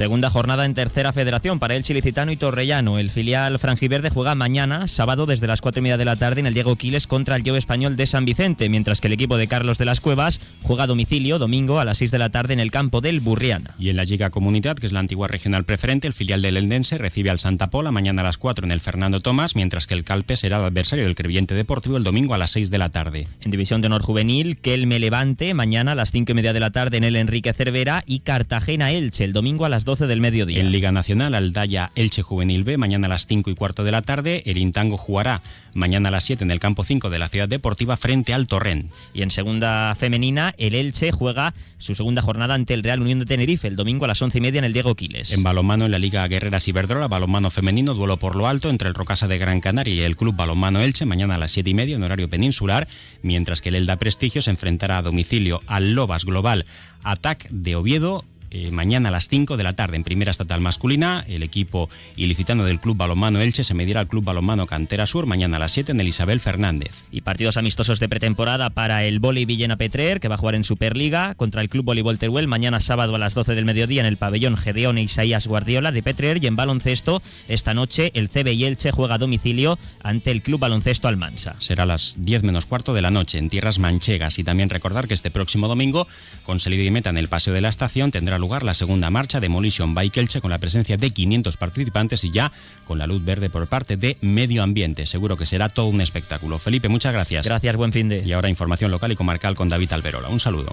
Segunda 0.00 0.30
jornada 0.30 0.64
en 0.64 0.72
tercera 0.72 1.12
federación 1.12 1.58
para 1.58 1.76
el 1.76 1.82
Chilicitano 1.82 2.32
y 2.32 2.36
Torrellano. 2.38 2.98
El 2.98 3.10
filial 3.10 3.58
franjiverde 3.58 4.08
juega 4.08 4.34
mañana, 4.34 4.88
sábado, 4.88 5.26
desde 5.26 5.46
las 5.46 5.60
cuatro 5.60 5.80
y 5.80 5.82
media 5.82 5.98
de 5.98 6.06
la 6.06 6.16
tarde 6.16 6.40
en 6.40 6.46
el 6.46 6.54
Diego 6.54 6.74
Quiles 6.76 7.06
contra 7.06 7.36
el 7.36 7.42
Yo 7.42 7.54
Español 7.54 7.96
de 7.96 8.06
San 8.06 8.24
Vicente, 8.24 8.70
mientras 8.70 9.02
que 9.02 9.08
el 9.08 9.12
equipo 9.12 9.36
de 9.36 9.46
Carlos 9.46 9.76
de 9.76 9.84
las 9.84 10.00
Cuevas 10.00 10.40
juega 10.62 10.84
a 10.84 10.86
domicilio 10.86 11.38
domingo 11.38 11.80
a 11.80 11.84
las 11.84 11.98
6 11.98 12.12
de 12.12 12.18
la 12.18 12.30
tarde 12.30 12.54
en 12.54 12.60
el 12.60 12.70
campo 12.70 13.02
del 13.02 13.20
Burriana. 13.20 13.74
Y 13.78 13.90
en 13.90 13.96
la 13.98 14.04
Liga 14.04 14.30
Comunidad, 14.30 14.78
que 14.78 14.86
es 14.86 14.92
la 14.94 15.00
antigua 15.00 15.28
regional 15.28 15.64
preferente, 15.64 16.06
el 16.06 16.14
filial 16.14 16.40
del 16.40 16.56
Eldense 16.56 16.96
recibe 16.96 17.28
al 17.28 17.38
Santa 17.38 17.68
Pola 17.68 17.92
mañana 17.92 18.22
a 18.22 18.24
las 18.24 18.38
4 18.38 18.64
en 18.64 18.72
el 18.72 18.80
Fernando 18.80 19.20
Tomás, 19.20 19.54
mientras 19.54 19.86
que 19.86 19.92
el 19.92 20.04
Calpe 20.04 20.38
será 20.38 20.56
el 20.56 20.64
adversario 20.64 21.04
del 21.04 21.14
Crevillente 21.14 21.54
Deportivo 21.54 21.98
el 21.98 22.04
domingo 22.04 22.32
a 22.32 22.38
las 22.38 22.52
6 22.52 22.70
de 22.70 22.78
la 22.78 22.88
tarde. 22.88 23.28
En 23.42 23.50
División 23.50 23.82
de 23.82 23.88
Honor 23.88 24.00
Juvenil, 24.00 24.56
Kelme 24.56 24.98
Levante, 24.98 25.52
mañana 25.52 25.92
a 25.92 25.94
las 25.94 26.10
5 26.10 26.32
y 26.32 26.34
media 26.36 26.54
de 26.54 26.60
la 26.60 26.70
tarde 26.70 26.96
en 26.96 27.04
el 27.04 27.16
Enrique 27.16 27.52
Cervera 27.52 28.02
y 28.06 28.20
Cartagena 28.20 28.92
Elche, 28.92 29.24
el 29.24 29.34
domingo 29.34 29.66
a 29.66 29.68
las 29.68 29.84
12 29.90 30.06
del 30.06 30.20
mediodía. 30.20 30.60
En 30.60 30.70
Liga 30.70 30.92
Nacional, 30.92 31.34
Aldaya 31.34 31.90
Elche 31.96 32.22
Juvenil 32.22 32.62
B, 32.62 32.78
mañana 32.78 33.06
a 33.06 33.10
las 33.10 33.26
5 33.26 33.50
y 33.50 33.56
cuarto 33.56 33.82
de 33.82 33.90
la 33.90 34.02
tarde. 34.02 34.44
El 34.46 34.56
Intango 34.56 34.96
jugará 34.96 35.42
mañana 35.74 36.10
a 36.10 36.12
las 36.12 36.22
7 36.22 36.44
en 36.44 36.52
el 36.52 36.60
campo 36.60 36.84
5 36.84 37.10
de 37.10 37.18
la 37.18 37.28
Ciudad 37.28 37.48
Deportiva 37.48 37.96
frente 37.96 38.32
al 38.32 38.46
Torrent. 38.46 38.88
Y 39.14 39.22
en 39.22 39.32
segunda 39.32 39.92
femenina, 39.98 40.54
el 40.58 40.76
Elche 40.76 41.10
juega 41.10 41.54
su 41.78 41.96
segunda 41.96 42.22
jornada 42.22 42.54
ante 42.54 42.72
el 42.72 42.84
Real 42.84 43.00
Unión 43.00 43.18
de 43.18 43.26
Tenerife 43.26 43.66
el 43.66 43.74
domingo 43.74 44.04
a 44.04 44.08
las 44.08 44.22
11 44.22 44.38
y 44.38 44.40
media 44.40 44.60
en 44.60 44.64
el 44.64 44.72
Diego 44.72 44.94
Quiles. 44.94 45.32
En 45.32 45.42
balonmano, 45.42 45.86
en 45.86 45.90
la 45.90 45.98
Liga 45.98 46.28
Guerreras 46.28 46.68
Iberdrola, 46.68 47.08
balonmano 47.08 47.50
femenino, 47.50 47.94
duelo 47.94 48.16
por 48.16 48.36
lo 48.36 48.46
alto 48.46 48.70
entre 48.70 48.86
el 48.86 48.94
Rocasa 48.94 49.26
de 49.26 49.38
Gran 49.38 49.60
Canaria 49.60 49.92
y 49.92 50.02
el 50.02 50.14
Club 50.14 50.36
Balonmano 50.36 50.80
Elche, 50.80 51.04
mañana 51.04 51.34
a 51.34 51.38
las 51.38 51.50
7 51.50 51.68
y 51.68 51.74
media 51.74 51.96
en 51.96 52.04
horario 52.04 52.30
peninsular, 52.30 52.86
mientras 53.22 53.60
que 53.60 53.70
el 53.70 53.74
Elda 53.74 53.96
Prestigio 53.96 54.40
se 54.40 54.50
enfrentará 54.50 54.98
a 54.98 55.02
domicilio 55.02 55.62
al 55.66 55.94
Lobas 55.94 56.24
Global 56.24 56.64
Atac 57.02 57.48
de 57.50 57.74
Oviedo 57.74 58.24
eh, 58.50 58.70
mañana 58.70 59.10
a 59.10 59.12
las 59.12 59.28
5 59.28 59.56
de 59.56 59.62
la 59.62 59.74
tarde 59.74 59.96
en 59.96 60.04
primera 60.04 60.30
estatal 60.30 60.60
masculina. 60.60 61.24
El 61.28 61.42
equipo 61.42 61.88
ilicitano 62.16 62.64
del 62.64 62.80
Club 62.80 62.96
Balonmano 62.96 63.40
Elche 63.40 63.62
se 63.62 63.74
medirá 63.74 64.00
al 64.00 64.08
Club 64.08 64.24
Balonmano 64.24 64.66
Cantera 64.66 65.06
Sur 65.06 65.26
mañana 65.26 65.56
a 65.56 65.60
las 65.60 65.72
7 65.72 65.92
en 65.92 66.00
el 66.00 66.08
Isabel 66.08 66.40
Fernández. 66.40 67.04
Y 67.12 67.20
partidos 67.20 67.56
amistosos 67.56 68.00
de 68.00 68.08
pretemporada 68.08 68.70
para 68.70 69.04
el 69.04 69.20
Boli 69.20 69.44
Villena 69.44 69.76
Petrer, 69.76 70.18
que 70.18 70.28
va 70.28 70.34
a 70.34 70.38
jugar 70.38 70.56
en 70.56 70.64
Superliga, 70.64 71.34
contra 71.36 71.62
el 71.62 71.68
Club 71.68 71.84
Voleibol 71.84 72.18
Teruel 72.18 72.48
mañana 72.48 72.80
sábado 72.80 73.14
a 73.14 73.18
las 73.18 73.34
12 73.34 73.54
del 73.54 73.64
mediodía 73.64 74.00
en 74.00 74.06
el 74.06 74.16
pabellón 74.16 74.56
Gedeón 74.56 74.98
e 74.98 75.02
Isaías 75.02 75.46
Guardiola 75.46 75.92
de 75.92 76.02
Petrer. 76.02 76.42
Y 76.42 76.48
en 76.48 76.56
baloncesto, 76.56 77.22
esta 77.48 77.72
noche 77.72 78.10
el 78.14 78.30
CB 78.30 78.52
y 78.54 78.64
Elche 78.64 78.90
juega 78.90 79.14
a 79.14 79.18
domicilio 79.18 79.78
ante 80.02 80.32
el 80.32 80.42
Club 80.42 80.58
Baloncesto 80.58 81.06
Almansa. 81.06 81.54
Será 81.60 81.84
a 81.84 81.86
las 81.86 82.16
10 82.18 82.42
menos 82.42 82.66
cuarto 82.66 82.94
de 82.94 83.02
la 83.02 83.12
noche 83.12 83.38
en 83.38 83.48
tierras 83.48 83.78
manchegas. 83.78 84.40
Y 84.40 84.44
también 84.44 84.70
recordar 84.70 85.06
que 85.06 85.14
este 85.14 85.30
próximo 85.30 85.68
domingo, 85.68 86.08
con 86.42 86.58
salida 86.58 86.82
y 86.82 86.90
meta 86.90 87.10
en 87.10 87.18
el 87.18 87.28
Paseo 87.28 87.54
de 87.54 87.60
la 87.60 87.68
Estación, 87.68 88.10
tendrá 88.10 88.39
lugar 88.40 88.62
la 88.62 88.74
segunda 88.74 89.10
marcha 89.10 89.40
Demolition 89.40 89.94
Bike 89.94 90.16
Elche 90.16 90.40
con 90.40 90.50
la 90.50 90.58
presencia 90.58 90.96
de 90.96 91.10
500 91.10 91.56
participantes 91.56 92.24
y 92.24 92.30
ya 92.30 92.50
con 92.84 92.98
la 92.98 93.06
luz 93.06 93.24
verde 93.24 93.50
por 93.50 93.66
parte 93.68 93.96
de 93.96 94.16
Medio 94.20 94.62
Ambiente. 94.62 95.06
Seguro 95.06 95.36
que 95.36 95.46
será 95.46 95.68
todo 95.68 95.86
un 95.86 96.00
espectáculo. 96.00 96.58
Felipe, 96.58 96.88
muchas 96.88 97.12
gracias. 97.12 97.44
Gracias, 97.44 97.76
buen 97.76 97.92
fin 97.92 98.08
de. 98.08 98.22
Y 98.24 98.32
ahora 98.32 98.48
información 98.48 98.90
local 98.90 99.12
y 99.12 99.16
comarcal 99.16 99.54
con 99.54 99.68
David 99.68 99.92
Alberola. 99.92 100.28
Un 100.28 100.40
saludo. 100.40 100.72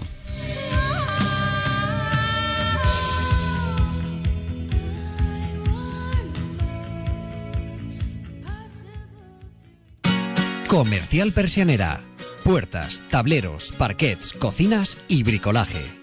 Comercial 10.66 11.32
Persianera. 11.32 12.04
Puertas, 12.44 13.02
tableros, 13.10 13.72
parquets, 13.76 14.32
cocinas 14.32 14.98
y 15.08 15.22
bricolaje 15.22 15.97